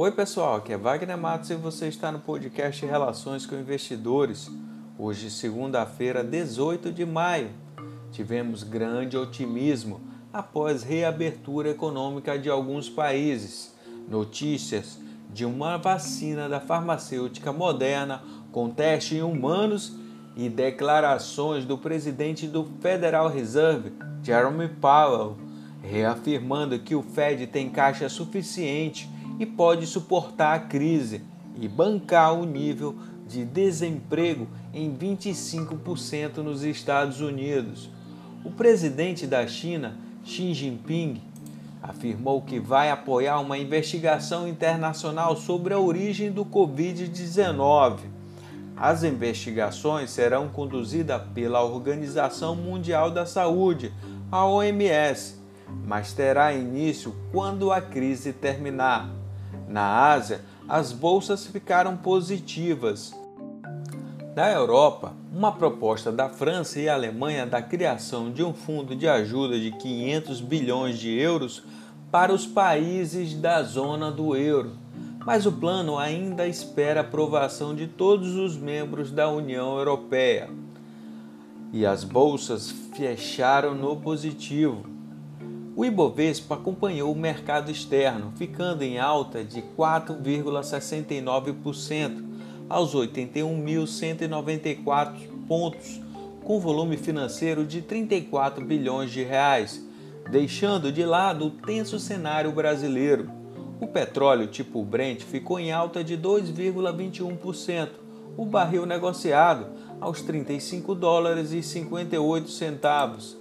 [0.00, 4.48] Oi, pessoal, aqui é Wagner Matos e você está no podcast Relações com Investidores.
[4.96, 7.50] Hoje, segunda-feira, 18 de maio,
[8.12, 10.00] tivemos grande otimismo
[10.32, 13.74] após reabertura econômica de alguns países.
[14.08, 15.00] Notícias
[15.34, 18.22] de uma vacina da farmacêutica moderna
[18.52, 19.96] com teste em humanos
[20.36, 25.36] e declarações do presidente do Federal Reserve, Jeremy Powell,
[25.82, 31.22] reafirmando que o Fed tem caixa suficiente e pode suportar a crise
[31.60, 37.90] e bancar o nível de desemprego em 25% nos Estados Unidos.
[38.44, 41.20] O presidente da China, Xi Jinping,
[41.82, 47.98] afirmou que vai apoiar uma investigação internacional sobre a origem do Covid-19.
[48.76, 53.92] As investigações serão conduzidas pela Organização Mundial da Saúde,
[54.30, 55.36] a OMS,
[55.84, 59.10] mas terá início quando a crise terminar.
[59.68, 63.14] Na Ásia, as bolsas ficaram positivas.
[64.34, 69.58] Da Europa, uma proposta da França e Alemanha da criação de um fundo de ajuda
[69.58, 71.62] de 500 bilhões de euros
[72.10, 74.72] para os países da zona do euro.
[75.26, 80.48] Mas o plano ainda espera aprovação de todos os membros da União Europeia.
[81.72, 84.86] E as bolsas fecharam no positivo.
[85.78, 92.24] O Ibovespa acompanhou o mercado externo, ficando em alta de 4,69%
[92.68, 95.12] aos 81.194
[95.46, 96.00] pontos,
[96.42, 99.80] com volume financeiro de 34 bilhões de reais,
[100.28, 103.30] deixando de lado o tenso cenário brasileiro.
[103.80, 107.90] O petróleo tipo Brent ficou em alta de 2,21%,
[108.36, 109.68] o barril negociado
[110.00, 113.37] aos 35 dólares e 58 centavos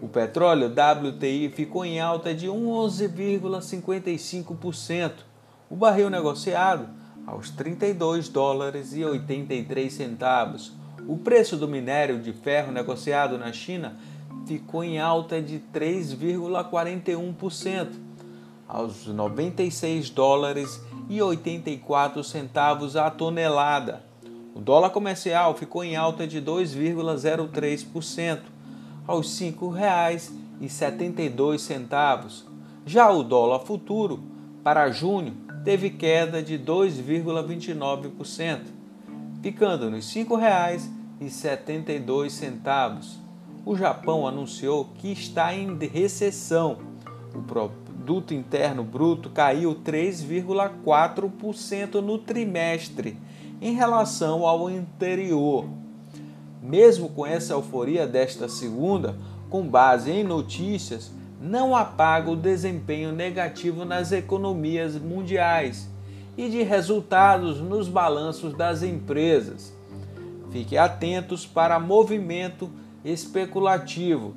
[0.00, 5.12] o petróleo WTI ficou em alta de 11,55%.
[5.70, 6.88] O barril negociado
[7.26, 10.72] aos 32 dólares e 83 centavos.
[11.08, 13.96] O preço do minério de ferro negociado na China
[14.46, 17.88] ficou em alta de 3,41%,
[18.68, 24.04] aos 96 dólares e 84 centavos a tonelada.
[24.54, 28.40] O dólar comercial ficou em alta de 2,03%,
[29.06, 32.44] aos R$ 5,72.
[32.84, 34.20] Já o dólar futuro
[34.62, 35.34] para junho
[35.64, 38.60] teve queda de 2,29%,
[39.42, 43.18] ficando nos R$ 5,72.
[43.64, 46.78] O Japão anunciou que está em recessão.
[47.34, 53.18] O produto interno bruto caiu 3,4% no trimestre
[53.60, 55.66] em relação ao anterior.
[56.66, 59.14] Mesmo com essa euforia desta segunda,
[59.48, 65.88] com base em notícias, não apaga o desempenho negativo nas economias mundiais
[66.36, 69.72] e de resultados nos balanços das empresas.
[70.50, 72.68] Fique atentos para movimento
[73.04, 74.34] especulativo.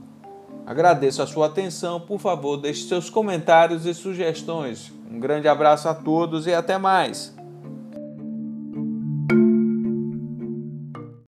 [0.68, 4.94] Agradeço a sua atenção, por favor, deixe seus comentários e sugestões.
[5.12, 7.39] Um grande abraço a todos e até mais.